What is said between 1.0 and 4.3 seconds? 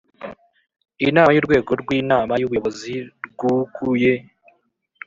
inama y Urwego rw Inama y Ubuyobozi rwguye